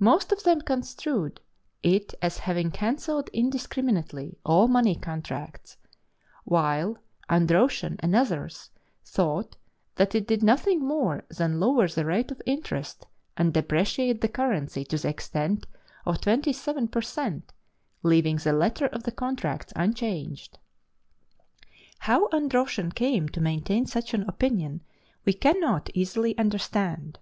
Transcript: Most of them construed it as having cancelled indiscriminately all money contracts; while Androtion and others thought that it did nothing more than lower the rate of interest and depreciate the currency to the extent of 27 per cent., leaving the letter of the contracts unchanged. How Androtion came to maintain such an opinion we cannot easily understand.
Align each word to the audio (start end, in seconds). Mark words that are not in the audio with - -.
Most 0.00 0.32
of 0.32 0.42
them 0.42 0.62
construed 0.62 1.38
it 1.84 2.12
as 2.20 2.38
having 2.38 2.72
cancelled 2.72 3.30
indiscriminately 3.32 4.36
all 4.44 4.66
money 4.66 4.96
contracts; 4.96 5.76
while 6.42 6.98
Androtion 7.28 7.94
and 8.00 8.16
others 8.16 8.70
thought 9.04 9.54
that 9.94 10.12
it 10.12 10.26
did 10.26 10.42
nothing 10.42 10.80
more 10.84 11.22
than 11.28 11.60
lower 11.60 11.86
the 11.86 12.04
rate 12.04 12.32
of 12.32 12.42
interest 12.46 13.06
and 13.36 13.54
depreciate 13.54 14.22
the 14.22 14.28
currency 14.28 14.82
to 14.86 14.98
the 14.98 15.08
extent 15.08 15.68
of 16.04 16.20
27 16.20 16.88
per 16.88 17.00
cent., 17.02 17.52
leaving 18.02 18.38
the 18.38 18.52
letter 18.52 18.86
of 18.86 19.04
the 19.04 19.12
contracts 19.12 19.72
unchanged. 19.76 20.58
How 22.00 22.26
Androtion 22.30 22.92
came 22.92 23.28
to 23.28 23.40
maintain 23.40 23.86
such 23.86 24.14
an 24.14 24.24
opinion 24.28 24.82
we 25.24 25.32
cannot 25.32 25.90
easily 25.94 26.36
understand. 26.36 27.20